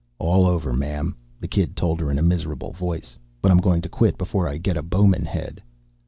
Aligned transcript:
"All 0.17 0.47
over, 0.47 0.73
ma'am," 0.73 1.15
the 1.39 1.47
kid 1.47 1.75
told 1.75 1.99
her 1.99 2.09
in 2.09 2.17
a 2.17 2.23
miserable 2.23 2.71
voice. 2.73 3.15
"But 3.39 3.51
I'm 3.51 3.59
going 3.59 3.83
to 3.83 3.87
quit 3.87 4.17
before 4.17 4.47
I 4.49 4.57
get 4.57 4.75
a 4.75 4.81
Bowman 4.81 5.25
Head." 5.25 5.61